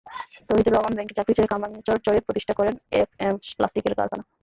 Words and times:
তৌহিদুর 0.47 0.73
রহমান 0.75 0.93
ব্যাংকের 0.95 1.17
চাকরি 1.17 1.33
ছেড়ে 1.35 1.51
কামরাঙ্গীরচর 1.51 1.97
চরে 2.05 2.25
প্রতিষ্ঠা 2.27 2.53
করেন 2.59 2.75
এফএম 2.99 3.35
প্লাস্টিকের 3.57 3.97
কারখানা। 3.99 4.23